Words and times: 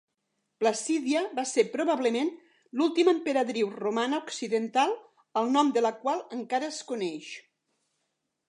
Placídia 0.61 1.19
va 1.39 1.43
ser 1.49 1.65
probablement 1.75 2.31
l'última 2.81 3.13
emperadriu 3.17 3.69
romana 3.83 4.23
occidental 4.29 4.97
el 5.43 5.55
nom 5.59 5.73
de 5.77 5.85
la 5.89 5.93
qual 6.03 6.25
encara 6.41 6.75
es 6.75 6.81
coneix. 6.93 7.33